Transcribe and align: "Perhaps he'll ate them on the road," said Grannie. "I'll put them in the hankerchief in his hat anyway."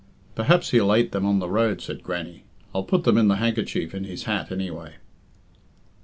"Perhaps 0.33 0.71
he'll 0.71 0.91
ate 0.95 1.11
them 1.11 1.27
on 1.27 1.37
the 1.37 1.47
road," 1.47 1.79
said 1.79 2.01
Grannie. 2.01 2.43
"I'll 2.73 2.81
put 2.81 3.03
them 3.03 3.19
in 3.19 3.27
the 3.27 3.35
hankerchief 3.35 3.93
in 3.93 4.05
his 4.05 4.23
hat 4.23 4.51
anyway." 4.51 4.95